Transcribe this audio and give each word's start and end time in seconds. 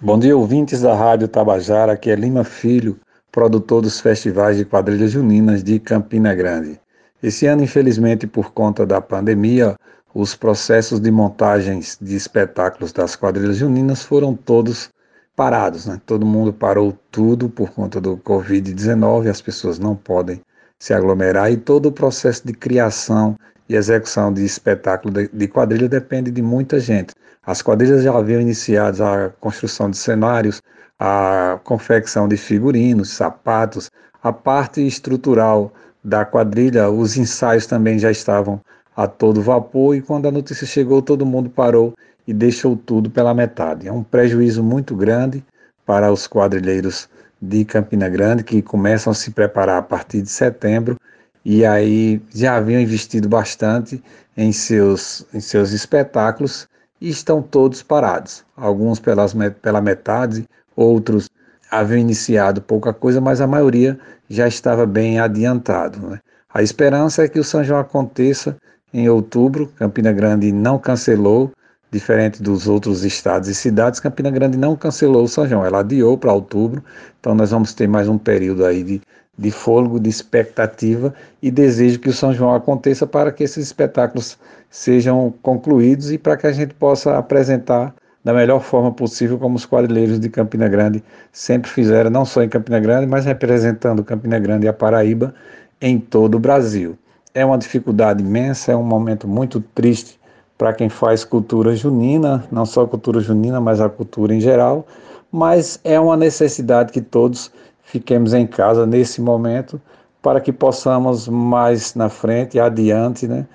Bom 0.00 0.16
dia, 0.16 0.36
ouvintes 0.36 0.82
da 0.82 0.94
Rádio 0.94 1.26
Tabajara, 1.26 1.94
aqui 1.94 2.08
é 2.08 2.14
Lima 2.14 2.44
Filho, 2.44 3.00
produtor 3.32 3.82
dos 3.82 3.98
festivais 3.98 4.56
de 4.56 4.64
quadrilhas 4.64 5.10
juninas 5.10 5.60
de 5.60 5.80
Campina 5.80 6.32
Grande. 6.36 6.80
Esse 7.20 7.46
ano, 7.46 7.64
infelizmente, 7.64 8.24
por 8.24 8.52
conta 8.52 8.86
da 8.86 9.00
pandemia, 9.00 9.74
os 10.14 10.36
processos 10.36 11.00
de 11.00 11.10
montagens 11.10 11.98
de 12.00 12.14
espetáculos 12.14 12.92
das 12.92 13.16
quadrilhas 13.16 13.56
juninas 13.56 14.04
foram 14.04 14.36
todos 14.36 14.88
parados, 15.34 15.86
né? 15.86 16.00
Todo 16.06 16.24
mundo 16.24 16.52
parou 16.52 16.96
tudo 17.10 17.48
por 17.48 17.70
conta 17.70 18.00
do 18.00 18.16
Covid-19, 18.18 19.28
as 19.28 19.42
pessoas 19.42 19.80
não 19.80 19.96
podem 19.96 20.40
se 20.78 20.94
aglomerar 20.94 21.50
e 21.50 21.56
todo 21.56 21.86
o 21.86 21.92
processo 21.92 22.46
de 22.46 22.52
criação 22.52 23.36
e 23.68 23.74
execução 23.74 24.32
de 24.32 24.44
espetáculo 24.44 25.28
de, 25.32 25.48
quadrilha 25.48 25.88
depende 25.88 26.30
de 26.30 26.40
muita 26.40 26.80
gente. 26.80 27.14
As 27.44 27.62
quadrilhas 27.62 28.02
já 28.02 28.16
haviam 28.16 28.40
iniciado 28.40 29.04
a 29.04 29.30
construção 29.40 29.90
de 29.90 29.96
cenários, 29.96 30.62
a 30.98 31.60
confecção 31.64 32.26
de 32.26 32.36
figurinos, 32.36 33.10
sapatos, 33.10 33.90
a 34.22 34.32
parte 34.32 34.84
estrutural 34.86 35.72
da 36.02 36.24
quadrilha, 36.24 36.90
os 36.90 37.16
ensaios 37.16 37.66
também 37.66 37.98
já 37.98 38.10
estavam 38.10 38.60
a 38.96 39.06
todo 39.06 39.42
vapor 39.42 39.94
e 39.94 40.02
quando 40.02 40.26
a 40.26 40.30
notícia 40.30 40.66
chegou 40.66 41.00
todo 41.00 41.24
mundo 41.24 41.48
parou 41.48 41.94
e 42.26 42.32
deixou 42.32 42.76
tudo 42.76 43.08
pela 43.08 43.32
metade. 43.32 43.86
É 43.86 43.92
um 43.92 44.02
prejuízo 44.02 44.62
muito 44.62 44.96
grande 44.96 45.44
para 45.86 46.12
os 46.12 46.26
quadrilheiros 46.26 47.08
de 47.40 47.64
Campina 47.64 48.08
Grande 48.08 48.42
que 48.42 48.60
começam 48.60 49.10
a 49.10 49.14
se 49.14 49.30
preparar 49.30 49.78
a 49.78 49.82
partir 49.82 50.20
de 50.20 50.28
setembro 50.28 50.96
e 51.44 51.64
aí 51.64 52.20
já 52.34 52.56
haviam 52.56 52.80
investido 52.80 53.28
bastante 53.28 54.02
em 54.36 54.52
seus, 54.52 55.26
em 55.32 55.40
seus 55.40 55.72
espetáculos 55.72 56.68
e 57.00 57.08
estão 57.08 57.42
todos 57.42 57.82
parados. 57.82 58.44
Alguns 58.56 58.98
pelas, 58.98 59.34
pela 59.62 59.80
metade, 59.80 60.48
outros 60.76 61.28
haviam 61.70 61.98
iniciado 61.98 62.62
pouca 62.62 62.92
coisa, 62.92 63.20
mas 63.20 63.40
a 63.40 63.46
maioria 63.46 63.98
já 64.28 64.46
estava 64.46 64.86
bem 64.86 65.18
adiantado. 65.18 65.98
Né? 66.06 66.20
A 66.52 66.62
esperança 66.62 67.24
é 67.24 67.28
que 67.28 67.38
o 67.38 67.44
São 67.44 67.62
João 67.62 67.80
aconteça 67.80 68.56
em 68.92 69.08
outubro. 69.08 69.72
Campina 69.76 70.12
Grande 70.12 70.50
não 70.50 70.78
cancelou, 70.78 71.52
diferente 71.90 72.42
dos 72.42 72.66
outros 72.66 73.04
estados 73.04 73.48
e 73.48 73.54
cidades. 73.54 74.00
Campina 74.00 74.30
Grande 74.30 74.56
não 74.56 74.76
cancelou 74.76 75.24
o 75.24 75.28
São 75.28 75.46
João, 75.46 75.64
ela 75.64 75.80
adiou 75.80 76.16
para 76.16 76.32
outubro. 76.32 76.82
Então 77.20 77.34
nós 77.34 77.50
vamos 77.50 77.74
ter 77.74 77.86
mais 77.86 78.08
um 78.08 78.18
período 78.18 78.64
aí 78.64 78.82
de, 78.82 79.00
de 79.38 79.50
fôlego, 79.50 80.00
de 80.00 80.10
expectativa 80.10 81.14
e 81.40 81.50
desejo 81.50 82.00
que 82.00 82.08
o 82.08 82.12
São 82.12 82.34
João 82.34 82.54
aconteça 82.54 83.06
para 83.06 83.30
que 83.30 83.44
esses 83.44 83.66
espetáculos 83.66 84.36
sejam 84.68 85.32
concluídos 85.40 86.10
e 86.10 86.18
para 86.18 86.36
que 86.36 86.46
a 86.46 86.52
gente 86.52 86.74
possa 86.74 87.16
apresentar 87.16 87.94
da 88.24 88.34
melhor 88.34 88.60
forma 88.60 88.92
possível, 88.92 89.38
como 89.38 89.56
os 89.56 89.64
quadrilheiros 89.64 90.18
de 90.18 90.28
Campina 90.28 90.68
Grande 90.68 91.02
sempre 91.32 91.70
fizeram, 91.70 92.10
não 92.10 92.24
só 92.24 92.42
em 92.42 92.48
Campina 92.48 92.80
Grande, 92.80 93.06
mas 93.06 93.24
representando 93.24 94.04
Campina 94.04 94.38
Grande 94.38 94.66
e 94.66 94.68
a 94.68 94.72
Paraíba 94.72 95.32
em 95.80 95.98
todo 95.98 96.34
o 96.34 96.38
Brasil. 96.40 96.98
É 97.32 97.44
uma 97.44 97.56
dificuldade 97.56 98.22
imensa, 98.22 98.72
é 98.72 98.76
um 98.76 98.82
momento 98.82 99.28
muito 99.28 99.60
triste 99.74 100.18
para 100.58 100.72
quem 100.72 100.88
faz 100.88 101.24
cultura 101.24 101.76
junina, 101.76 102.44
não 102.50 102.66
só 102.66 102.84
cultura 102.84 103.20
junina, 103.20 103.60
mas 103.60 103.80
a 103.80 103.88
cultura 103.88 104.34
em 104.34 104.40
geral, 104.40 104.86
mas 105.30 105.78
é 105.84 106.00
uma 106.00 106.16
necessidade 106.16 106.92
que 106.92 107.00
todos 107.00 107.52
fiquemos 107.88 108.34
em 108.34 108.46
casa 108.46 108.86
nesse 108.86 109.20
momento 109.20 109.80
para 110.20 110.40
que 110.40 110.52
possamos 110.52 111.26
mais 111.26 111.94
na 111.94 112.08
frente, 112.10 112.60
adiante, 112.60 113.26
né, 113.26 113.46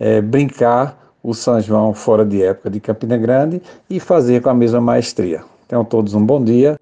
é, 0.00 0.22
brincar 0.22 0.98
o 1.22 1.34
São 1.34 1.60
João 1.60 1.92
fora 1.92 2.24
de 2.24 2.42
época 2.42 2.70
de 2.70 2.80
Campina 2.80 3.16
Grande 3.16 3.60
e 3.88 4.00
fazer 4.00 4.40
com 4.40 4.48
a 4.48 4.54
mesma 4.54 4.80
maestria. 4.80 5.42
Tenham 5.68 5.84
todos 5.84 6.14
um 6.14 6.24
bom 6.24 6.42
dia 6.42 6.78